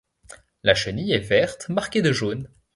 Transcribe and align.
La 0.63 0.73
chenille 0.73 1.13
est 1.13 1.19
verte 1.19 1.69
marquée 1.69 2.01
de 2.01 2.11
jaune. 2.11 2.49